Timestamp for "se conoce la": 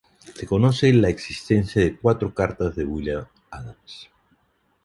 0.35-1.09